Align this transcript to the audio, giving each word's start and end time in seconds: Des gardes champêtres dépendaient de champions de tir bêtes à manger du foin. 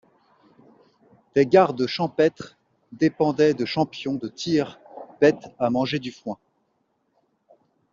Des 1.35 1.45
gardes 1.45 1.85
champêtres 1.85 2.57
dépendaient 2.91 3.53
de 3.53 3.65
champions 3.65 4.15
de 4.15 4.29
tir 4.29 4.79
bêtes 5.19 5.51
à 5.59 5.69
manger 5.69 5.99
du 5.99 6.11
foin. 6.11 6.39